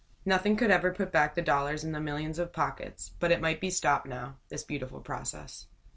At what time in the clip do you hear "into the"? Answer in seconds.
1.83-2.03